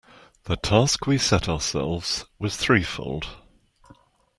The 0.45 0.55
task 0.57 1.05
we 1.05 1.19
set 1.19 1.47
ourselves 1.47 2.25
was 2.39 2.57
threefold. 2.57 3.27